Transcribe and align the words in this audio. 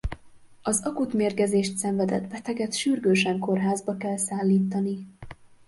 Az 0.61 0.81
akut 0.85 1.13
mérgezést 1.13 1.77
szenvedett 1.77 2.27
beteget 2.27 2.73
sürgősen 2.73 3.39
kórházba 3.39 3.97
kell 3.97 4.17
szállítani. 4.17 5.05